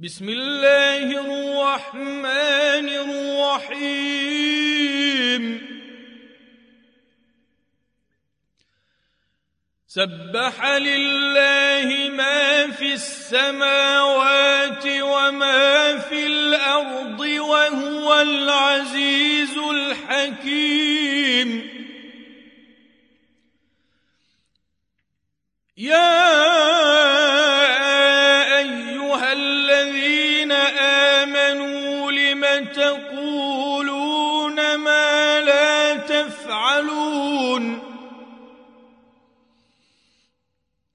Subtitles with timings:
[0.00, 2.88] بسم الله الرحمن
[3.68, 5.42] الرحيم.
[9.86, 14.86] سبح لله ما في السماوات
[32.98, 37.78] تقولون ما لا تفعلون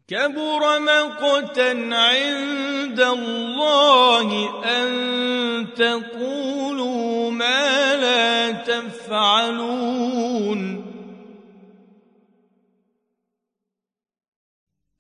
[0.07, 10.13] كبر مقتا عند الله أن تقولوا ما لا تفعلون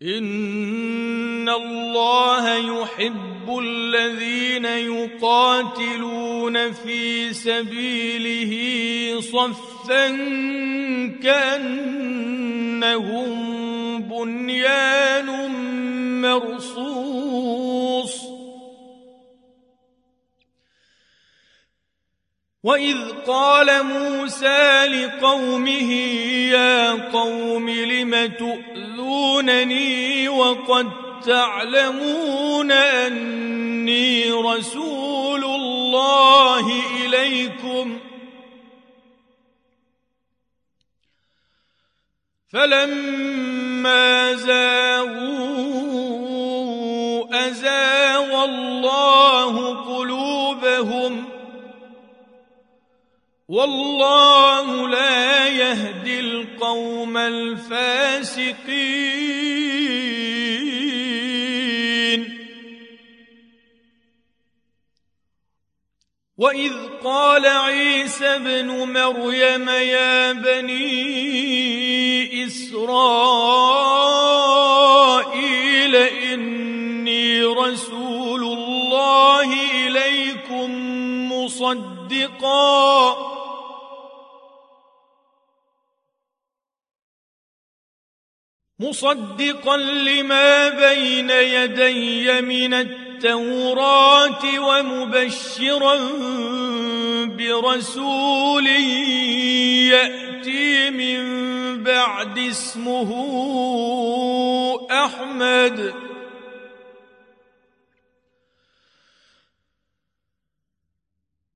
[0.01, 8.53] إن الله يحب الذين يقاتلون في سبيله
[9.21, 10.07] صفا
[11.23, 13.33] كأنهم
[14.01, 15.29] بنيان
[16.21, 18.13] مرصوص.
[22.63, 22.97] واذ
[23.27, 25.91] قال موسى لقومه
[26.51, 37.99] يا قوم لم تؤذونني وقد تعلمون أني رسول الله إليكم.
[42.53, 45.63] فلما زاغوا
[47.47, 51.25] أزاغ الله قلوبهم.
[53.49, 59.42] والله لا يهدي القوم الفاسقين.
[66.37, 66.73] واذ
[67.03, 70.83] قال عيسى ابن مريم يا بني
[72.45, 72.75] اسرائيل
[75.95, 79.53] اني رسول الله
[79.87, 80.71] اليكم
[81.33, 82.73] مصدقا
[88.79, 92.73] مصدقا لما بين يدي من
[93.23, 95.95] التوراة ومبشرا
[97.25, 98.67] برسول
[99.87, 101.23] يأتي من
[101.83, 103.09] بعد اسمه
[104.91, 105.93] أحمد.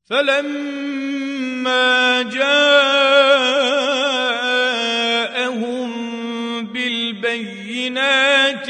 [0.10, 3.48] فلما جاءهم
[6.66, 8.70] بالبينات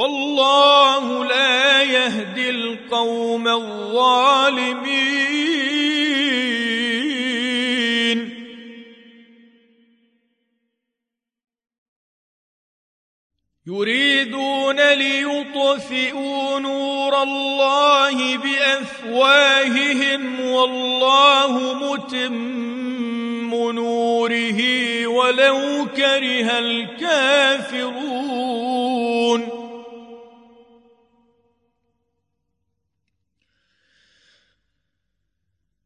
[0.00, 4.80] والله لا يهدي القوم الظالمين.
[13.66, 24.60] يريدون ليطفئوا نور الله بأفواههم والله متم نوره
[25.06, 27.90] ولو كره الكافرون.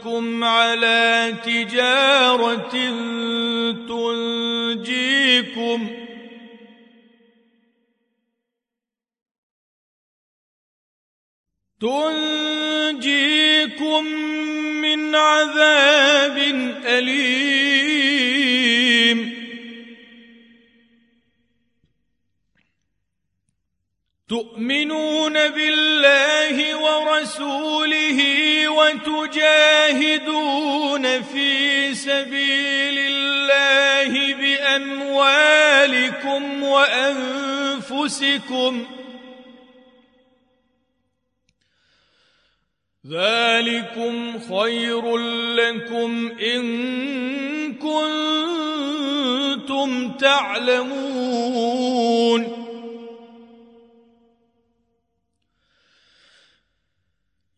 [0.00, 2.72] ادلكم على تجارة
[3.88, 5.30] تنجيكم
[11.80, 13.24] تنجيكم
[14.82, 16.36] من عذاب
[16.86, 17.70] أليم.
[24.28, 27.99] تؤمنون بالله ورسوله
[29.30, 35.62] وتجاهدون في سبيل الله بأموالكم
[36.62, 38.06] وأنفسكم.
[43.06, 45.16] ذلكم خير
[45.56, 46.62] لكم إن
[49.58, 51.40] كنتم تعلمون.